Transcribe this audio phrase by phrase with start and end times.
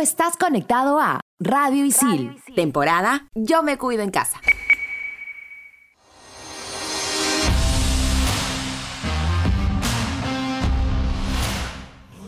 [0.00, 4.40] estás conectado a Radio Isil, temporada Yo me cuido en casa.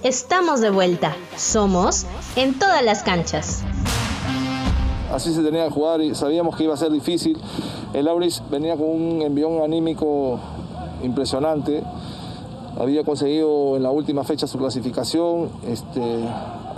[0.02, 1.16] Estamos de vuelta.
[1.36, 2.06] Somos
[2.36, 3.62] en todas las canchas.
[5.10, 7.40] Así se tenía que jugar y sabíamos que iba a ser difícil.
[7.94, 10.40] El Auris venía con un envión anímico
[11.02, 11.82] impresionante.
[12.78, 16.00] Había conseguido en la última fecha su clasificación este,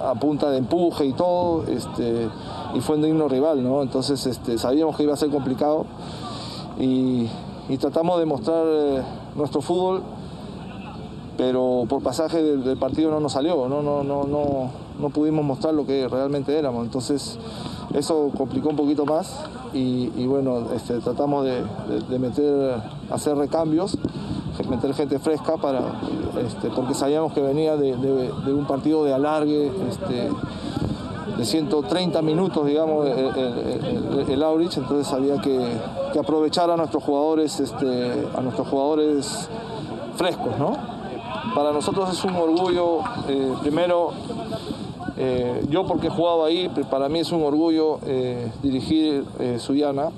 [0.05, 2.29] a punta de empuje y todo, este,
[2.75, 3.83] y fue un digno rival, ¿no?
[3.83, 5.87] Entonces este, sabíamos que iba a ser complicado
[6.79, 7.29] y,
[7.81, 9.03] tratamos de mostrar eh,
[9.35, 10.03] nuestro fútbol
[11.37, 15.75] pero por pasaje del, partido no nos salió, no, no, no, no, no pudimos mostrar
[15.75, 16.85] lo que realmente éramos.
[16.85, 17.39] Entonces
[17.95, 19.41] eso complicó un poquito más
[19.73, 22.81] y, bueno, este, tratamos de, meter,
[23.11, 23.99] hacer recambios,
[24.69, 25.81] meter gente fresca para,
[26.47, 27.93] este, porque sabíamos que venía de,
[28.53, 30.31] un partido de alargue, este,
[31.37, 35.61] de 130 minutos, digamos, el, el, Aurich, entonces había que,
[36.19, 39.49] aprovechar a nuestros jugadores, este, a nuestros jugadores
[40.17, 40.55] frescos.
[41.55, 44.11] Para nosotros es un orgullo, eh, primero,
[45.17, 49.25] eh, yo porque he jugado ahí, para mí es un orgullo eh, dirigir
[49.59, 50.11] Suyana,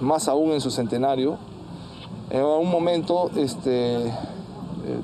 [0.00, 1.36] más aún en su centenario.
[2.34, 4.12] En un momento este,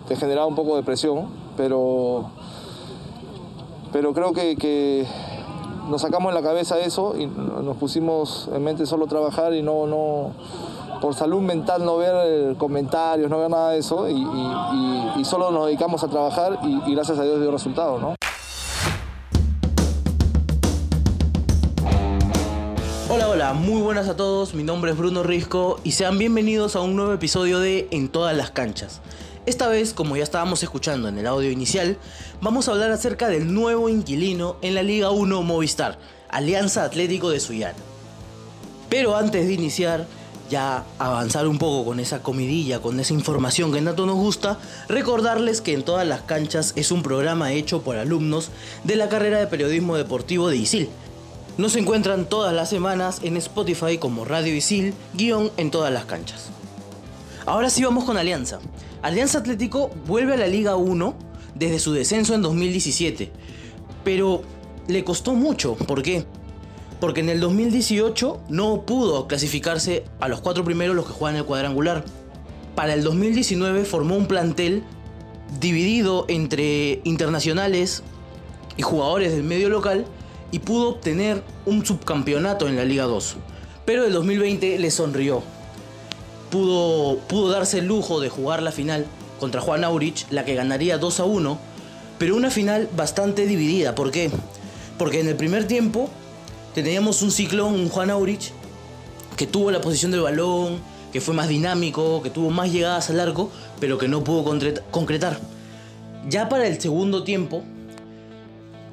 [0.08, 2.28] te generaba un poco de presión, pero,
[3.92, 5.06] pero creo que, que
[5.88, 9.86] nos sacamos en la cabeza eso y nos pusimos en mente solo trabajar y no,
[9.86, 10.32] no,
[11.00, 15.66] por salud mental no ver eh, comentarios, no ver nada de eso y, solo nos
[15.66, 18.16] dedicamos a trabajar y, gracias a Dios dio resultado, ¿no?
[23.40, 26.94] Hola, muy buenas a todos, mi nombre es Bruno Risco y sean bienvenidos a un
[26.94, 29.00] nuevo episodio de En todas las canchas.
[29.46, 31.96] Esta vez, como ya estábamos escuchando en el audio inicial,
[32.42, 37.40] vamos a hablar acerca del nuevo inquilino en la Liga 1 Movistar, Alianza Atlético de
[37.40, 37.78] Suyana.
[38.90, 40.06] Pero antes de iniciar,
[40.50, 45.62] ya avanzar un poco con esa comidilla, con esa información que tanto nos gusta, recordarles
[45.62, 48.50] que en todas las canchas es un programa hecho por alumnos
[48.84, 50.90] de la carrera de periodismo deportivo de ISIL.
[51.58, 56.50] Nos encuentran todas las semanas en Spotify como Radio ISIL, guion en todas las canchas.
[57.46, 58.60] Ahora sí vamos con Alianza.
[59.02, 61.14] Alianza Atlético vuelve a la Liga 1
[61.54, 63.30] desde su descenso en 2017,
[64.04, 64.42] pero
[64.88, 66.24] le costó mucho, ¿por qué?
[67.00, 71.44] porque en el 2018 no pudo clasificarse a los cuatro primeros los que juegan el
[71.44, 72.04] cuadrangular.
[72.74, 74.84] Para el 2019 formó un plantel
[75.58, 78.02] dividido entre internacionales
[78.76, 80.04] y jugadores del medio local
[80.50, 83.36] y pudo obtener un subcampeonato en la Liga 2.
[83.84, 85.42] Pero el 2020 le sonrió.
[86.50, 89.06] Pudo, pudo darse el lujo de jugar la final
[89.38, 91.58] contra Juan Aurich, la que ganaría 2 a 1,
[92.18, 93.94] pero una final bastante dividida.
[93.94, 94.30] ¿Por qué?
[94.98, 96.10] Porque en el primer tiempo
[96.74, 98.52] teníamos un ciclón, un Juan Aurich,
[99.36, 100.80] que tuvo la posición del balón,
[101.12, 103.50] que fue más dinámico, que tuvo más llegadas al arco,
[103.80, 104.44] pero que no pudo
[104.90, 105.40] concretar.
[106.28, 107.62] Ya para el segundo tiempo,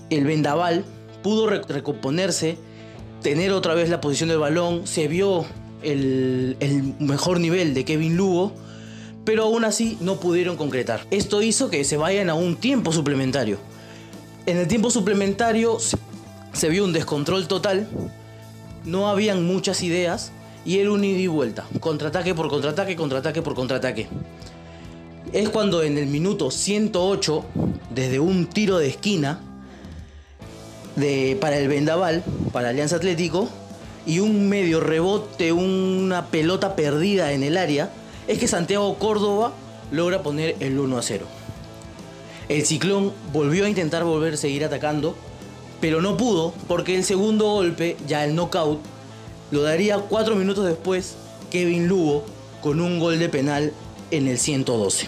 [0.09, 0.85] el Vendaval
[1.27, 2.57] pudo recomponerse,
[3.21, 5.43] tener otra vez la posición del balón, se vio
[5.83, 6.55] el,
[7.01, 8.53] mejor nivel de Kevin Lugo,
[9.25, 11.05] pero aún así no pudieron concretar.
[11.11, 13.57] Esto hizo que se vayan a un tiempo suplementario.
[14.45, 15.79] En el tiempo suplementario
[16.53, 17.89] se vio un descontrol total,
[18.85, 20.31] no habían muchas ideas
[20.63, 24.07] y era un ida y vuelta, contraataque por contraataque, contraataque por contraataque.
[25.33, 27.43] Es cuando en el minuto 108,
[27.93, 29.41] desde un tiro de esquina
[30.97, 33.47] de, para el Vendaval, para Alianza Atlético,
[34.05, 37.89] y un medio rebote, una pelota perdida en el área,
[38.27, 39.53] es que Santiago Córdoba
[39.91, 41.25] logra poner el 1 a 0.
[42.49, 45.15] El ciclón volvió a intentar volver seguir atacando,
[45.81, 48.79] pero no pudo porque el segundo golpe, ya el knockout,
[49.51, 51.15] lo daría cuatro minutos después
[51.51, 52.25] Kevin Lugo
[52.61, 53.73] con un gol de penal
[54.11, 55.07] en el 112.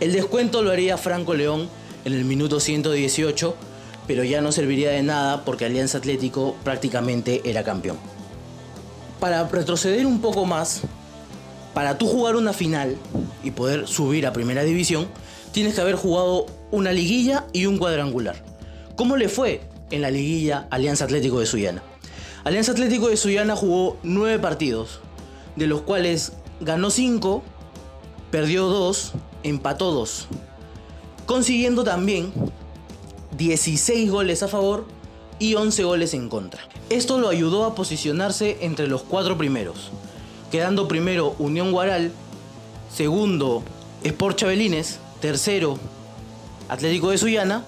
[0.00, 1.68] El descuento lo haría Franco León
[2.04, 3.54] en el minuto 118,
[4.10, 7.96] pero ya no serviría de nada porque Alianza Atlético prácticamente era campeón.
[9.20, 10.80] Para retroceder un poco más,
[11.74, 12.96] para tú jugar una final
[13.44, 15.06] y poder subir a primera división,
[15.52, 18.44] tienes que haber jugado una liguilla y un cuadrangular.
[18.96, 19.60] ¿Cómo le fue
[19.92, 21.80] en la liguilla Alianza Atlético de Sullana?
[22.42, 24.98] Alianza Atlético de Sullana jugó nueve partidos,
[25.54, 27.44] de los cuales ganó cinco,
[28.32, 29.12] perdió dos,
[29.44, 30.26] empató dos,
[31.26, 32.32] consiguiendo también
[33.40, 34.84] 16 goles a favor
[35.38, 36.60] y 11 goles en contra.
[36.90, 39.90] Esto lo ayudó a posicionarse entre los cuatro primeros,
[40.50, 42.12] quedando primero Unión Guaral,
[42.94, 43.62] segundo
[44.04, 45.78] Sport Chabelines, tercero
[46.68, 47.64] Atlético de Sullana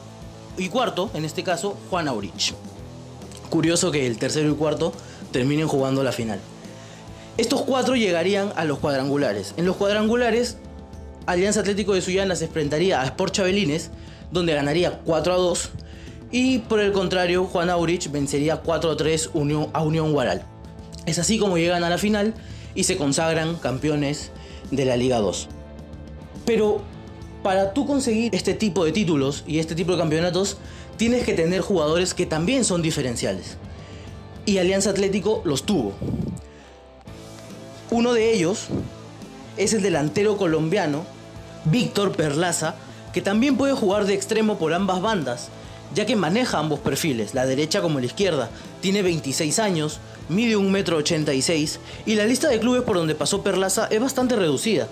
[0.58, 2.52] y cuarto, en este caso, Juan Aurich.
[3.48, 4.92] Curioso que el tercero y cuarto
[5.30, 6.38] terminen jugando la final.
[7.38, 9.54] Estos cuatro llegarían a los cuadrangulares.
[9.56, 10.58] En los cuadrangulares,
[11.24, 13.90] Alianza Atlético de Sullana se enfrentaría a Sport Chabelines,
[14.32, 15.70] donde ganaría 4 a 2.
[16.32, 19.30] Y por el contrario, Juan Aurich vencería 4 a 3
[19.72, 20.44] a Unión Guaral.
[21.06, 22.34] Es así como llegan a la final
[22.74, 24.30] y se consagran campeones
[24.70, 25.48] de la Liga 2.
[26.46, 26.82] Pero
[27.42, 30.56] para tú conseguir este tipo de títulos y este tipo de campeonatos,
[30.96, 33.56] tienes que tener jugadores que también son diferenciales.
[34.46, 35.92] Y Alianza Atlético los tuvo.
[37.90, 38.68] Uno de ellos
[39.56, 41.04] es el delantero colombiano
[41.64, 42.74] Víctor Perlaza,
[43.12, 45.48] que también puede jugar de extremo por ambas bandas,
[45.94, 48.50] ya que maneja ambos perfiles, la derecha como la izquierda.
[48.80, 51.68] Tiene 26 años, mide 1,86 m
[52.06, 54.88] y la lista de clubes por donde pasó Perlaza es bastante reducida,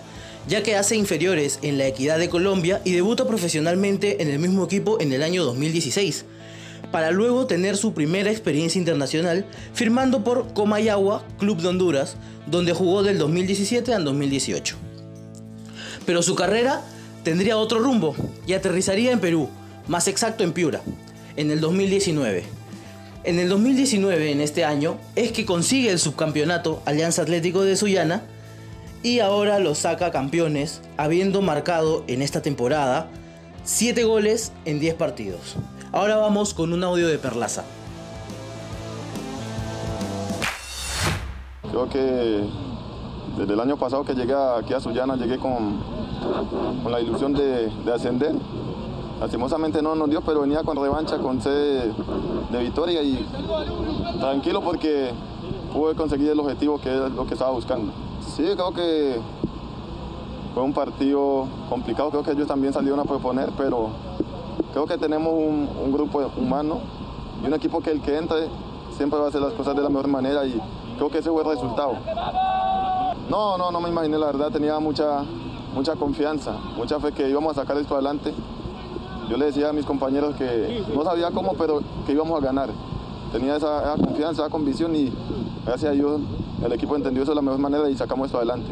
[0.46, 4.64] ya que hace inferiores en la Equidad de Colombia y debuta profesionalmente en el mismo
[4.64, 6.24] equipo en el año 2016
[6.90, 9.44] para luego tener su primera experiencia internacional
[9.74, 12.16] firmando por Comayagua, Club de Honduras,
[12.46, 14.76] donde jugó del 2017 al 2018.
[16.04, 16.82] Pero su carrera
[17.22, 18.14] tendría otro rumbo
[18.46, 19.48] y aterrizaría en Perú,
[19.88, 20.80] más exacto en Piura,
[21.36, 22.44] en el 2019.
[23.22, 28.22] En el 2019, en este año, es que consigue el subcampeonato Alianza Atlético de Sullana
[29.02, 33.08] y ahora lo saca campeones, habiendo marcado en esta temporada
[33.64, 35.56] 7 goles en 10 partidos.
[35.92, 37.64] Ahora vamos con un audio de Perlaza.
[41.70, 42.48] Creo que
[43.36, 45.80] desde el año pasado que llegué aquí a Sullana llegué con,
[46.82, 48.34] con la ilusión de, ascender.
[49.20, 51.92] Lastimosamente no nos dio, pero venía con revancha, con sede
[52.50, 53.26] de victoria y
[54.18, 55.10] tranquilo porque
[55.72, 57.92] pude conseguir el objetivo que es lo que estaba buscando.
[58.20, 59.20] Sí, creo que
[60.54, 63.90] fue un partido complicado, creo que ellos también salieron a proponer, pero
[64.72, 66.80] Creo que tenemos un, grupo humano
[67.42, 68.48] y un equipo que el que entre
[68.96, 70.60] siempre va a hacer las cosas de la mejor manera y
[70.96, 71.94] creo que ese fue el resultado.
[73.28, 75.24] No, no, no me imaginé, la verdad tenía mucha,
[75.74, 78.32] mucha confianza, mucha fe que íbamos a sacar esto adelante.
[79.28, 82.70] Yo le decía a mis compañeros que no sabía cómo, pero que íbamos a ganar.
[83.32, 85.12] Tenía esa, confianza, esa convicción y
[85.64, 86.20] gracias a Dios
[86.64, 88.70] el equipo entendió eso de la mejor manera y sacamos esto adelante.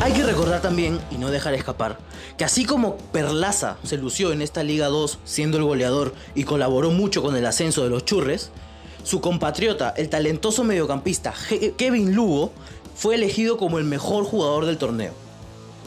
[0.00, 1.98] Hay que recordar también, y no dejar escapar,
[2.36, 6.90] que así como Perlaza se lució en esta Liga 2 siendo el goleador y colaboró
[6.90, 8.50] mucho con el ascenso de los Churres,
[9.02, 11.32] su compatriota, el talentoso mediocampista
[11.76, 12.52] Kevin Lugo,
[12.98, 15.12] fue elegido como el mejor jugador del torneo.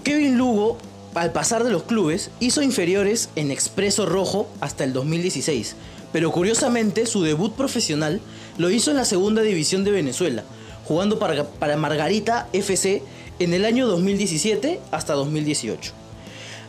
[0.05, 0.77] Kevin Lugo,
[1.13, 5.75] al pasar de los clubes, hizo inferiores en Expreso Rojo hasta el 2016,
[6.13, 8.21] pero curiosamente su debut profesional
[8.57, 10.45] lo hizo en la segunda división de Venezuela,
[10.85, 13.03] jugando para, Margarita FC
[13.39, 15.91] en el año 2017 hasta 2018.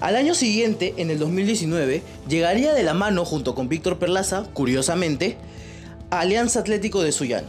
[0.01, 5.37] Al año siguiente, en el 2019, llegaría de la mano junto con Víctor Perlaza, curiosamente,
[6.11, 7.47] a Alianza Atlético de Sullana.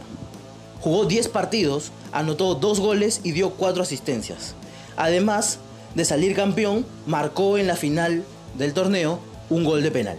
[0.84, 4.54] Jugó 10 partidos, anotó 2 goles y dio 4 asistencias.
[4.98, 5.58] Además
[5.94, 8.22] de salir campeón, marcó en la final
[8.58, 10.18] del torneo un gol de penal.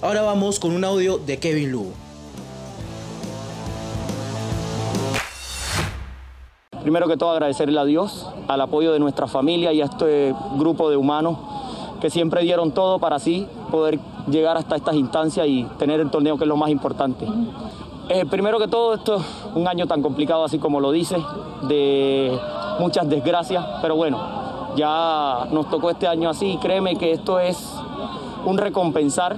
[0.00, 1.92] Ahora vamos con un audio de Kevin Lugo.
[6.82, 10.90] Primero que todo agradecerle a Dios, al apoyo de nuestra familia y a este grupo
[10.90, 11.38] de humanos
[12.00, 16.36] que siempre dieron todo para así poder llegar hasta estas instancias y tener el torneo
[16.36, 17.24] que es lo más importante.
[18.08, 19.22] Eh, primero que todo, esto es
[19.54, 21.16] un año tan complicado así como lo dice,
[21.62, 22.38] de
[22.78, 24.18] muchas desgracias, pero bueno,
[24.76, 27.74] ya nos tocó este año así y créeme que esto es
[28.44, 29.36] un recompensar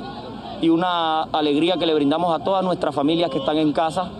[0.61, 4.11] y una alegría que le brindamos a todas nuestras familias que están en casa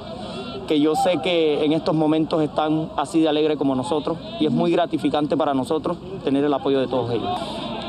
[0.67, 4.53] que yo sé que en estos momentos están así de alegre como nosotros y es
[4.53, 7.29] muy gratificante para nosotros tener el apoyo de todos ellos.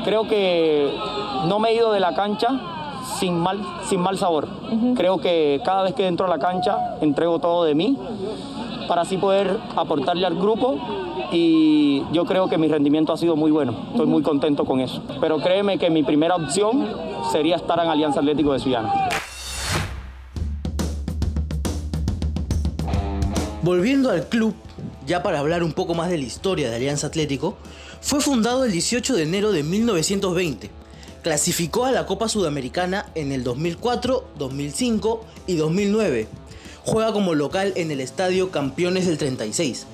[0.04, 0.92] Creo que
[1.46, 2.75] no me he ido de la cancha
[3.18, 4.48] sin mal, sin mal sabor.
[4.96, 7.98] Creo que cada vez que entro a la cancha entrego todo de mí
[8.88, 10.78] para así poder aportarle al grupo
[11.32, 13.74] y yo creo que mi rendimiento ha sido muy bueno.
[13.90, 15.02] Estoy muy contento con eso.
[15.20, 16.86] Pero créeme que mi primera opción
[17.32, 19.08] sería estar en Alianza Atlético de Sullana.
[23.62, 24.54] Volviendo al club,
[25.06, 27.56] ya para hablar un poco más de la historia de Alianza Atlético,
[28.00, 30.70] fue fundado el 18 de enero de 1920.
[31.26, 36.28] Clasificó a la Copa Sudamericana en el 2004, 2005 y 2009.
[36.84, 39.86] Juega como local en el Estadio Campeones del 36.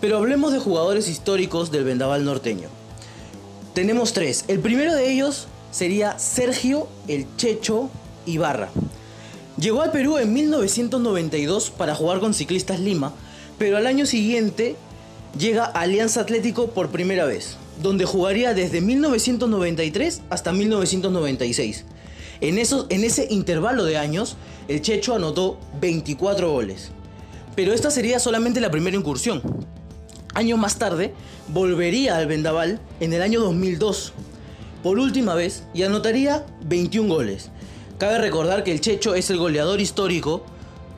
[0.00, 2.68] Pero hablemos de jugadores históricos del vendaval norteño.
[3.74, 4.44] Tenemos tres.
[4.48, 7.88] El primero de ellos sería Sergio El Checho
[8.26, 8.70] Ibarra,
[9.60, 13.12] Llegó al Perú en 1992 para jugar con Ciclistas Lima,
[13.56, 14.74] pero al año siguiente
[15.38, 17.56] llega a Alianza Atlético por primera vez.
[17.82, 21.84] Donde jugaría desde 1993 hasta 1996.
[22.40, 24.36] En, en ese intervalo de años,
[24.68, 26.90] el Checho anotó 24 goles.
[27.54, 29.42] Pero esta sería solamente la primera incursión.
[30.34, 31.14] Años más tarde,
[31.48, 34.12] volvería al Vendaval en el año 2002,
[34.82, 37.50] por última vez, y anotaría 21 goles.
[37.98, 40.44] Cabe recordar que el Checho es el goleador histórico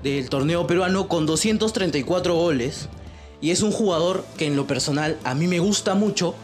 [0.03, 2.89] del torneo peruano con 234 goles
[3.41, 6.35] y es un jugador que en lo personal a mí me gusta mucho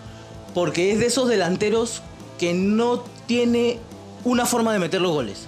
[0.54, 2.02] porque es de esos delanteros
[2.38, 3.78] que no tiene
[4.25, 5.46] una forma de meter los goles,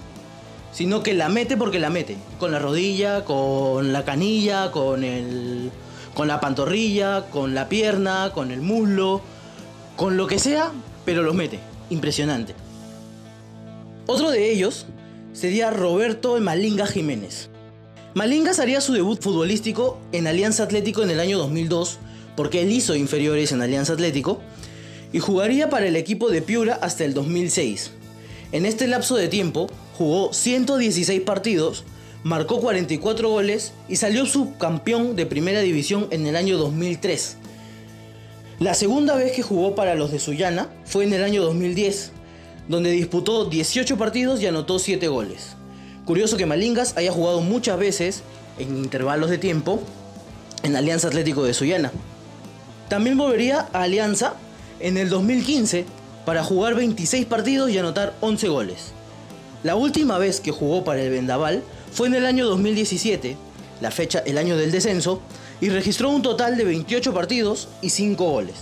[0.71, 5.71] sino que la mete porque la mete, con la rodilla, con la canilla, con el
[6.13, 9.21] con la pantorrilla, con la pierna, con el muslo,
[9.95, 10.71] con lo que sea,
[11.05, 11.59] pero los mete.
[11.91, 12.55] Impresionante.
[14.07, 14.87] Otro de ellos
[15.33, 17.51] sería Roberto Malinga Jiménez.
[18.15, 21.99] Malingas haría su debut futbolístico en Alianza Atlético en el año 2002,
[22.35, 24.41] porque él hizo inferiores en Alianza Atlético,
[25.13, 27.91] y jugaría para el equipo de Piura hasta el 2006.
[28.51, 31.83] En este lapso de tiempo jugó 116 partidos,
[32.23, 37.37] marcó 44 goles y salió subcampeón de primera división en el año 2003.
[38.59, 42.11] La segunda vez que jugó para los de Sullana fue en el año 2010,
[42.67, 45.55] donde disputó 18 partidos y anotó 7 goles.
[46.05, 48.23] Curioso que Malingas haya jugado muchas veces
[48.57, 49.81] en intervalos de tiempo
[50.63, 51.91] en Alianza Atlético de Sullana.
[52.89, 54.35] También volvería a Alianza
[54.79, 55.85] en el 2015
[56.25, 58.91] para jugar 26 partidos y anotar 11 goles.
[59.63, 63.37] La última vez que jugó para el Vendaval fue en el año 2017,
[63.81, 65.21] la fecha, el año del descenso,
[65.61, 68.55] y registró un total de 28 partidos y 5 goles.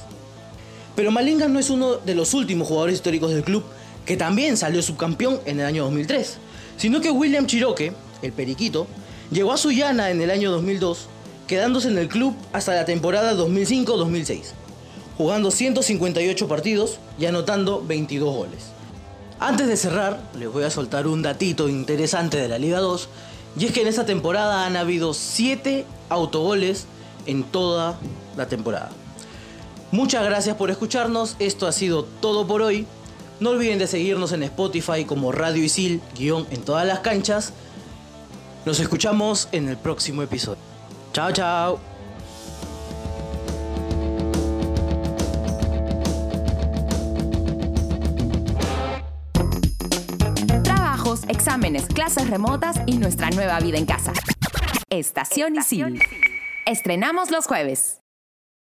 [0.96, 3.64] Pero Malingas no es uno de los últimos jugadores históricos del club
[4.06, 6.38] que también salió subcampeón en el año 2003
[6.78, 8.88] sino que William Chiroque, el periquito,
[9.32, 11.08] llegó a Sullana en el año 2002,
[11.48, 14.52] quedándose en el club hasta la temporada 2005-2006,
[15.18, 18.66] jugando 158 partidos y anotando 22 goles.
[19.40, 23.10] Antes de cerrar, les voy a soltar un datito interesante de la Liga 2,
[23.58, 26.86] y es que en esta temporada han habido 7 autogoles
[27.26, 27.98] en toda
[28.38, 28.90] la temporada.
[29.92, 32.86] Muchas gracias por escucharnos, esto ha sido todo por hoy.
[33.40, 37.54] No olviden de seguirnos en Spotify como Radio Isil, guion en todas las canchas.
[38.66, 40.62] Nos escuchamos en el próximo episodio.
[41.14, 41.95] Chao, chao.
[51.56, 54.12] Exámenes, clases remotas y nuestra nueva vida en casa.
[54.90, 56.02] Estación Isil.
[56.66, 58.02] Estrenamos los jueves.